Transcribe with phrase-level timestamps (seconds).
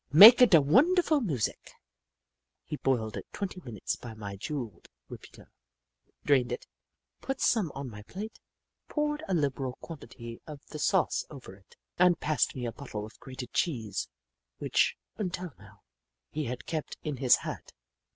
[0.25, 1.73] "Maka da wonderful moosic!"
[2.71, 5.51] Hoop La 163 He boiled it twenty minutes by my jewelled repeater,
[6.25, 6.65] drained it,
[7.21, 8.39] put some on my plate,
[8.87, 13.19] poured a liberal quantity of the sauce over it, and passed me a bottle of
[13.19, 14.07] grated cheese,
[14.57, 15.83] which, until now,
[16.31, 17.71] he had kept in his hat.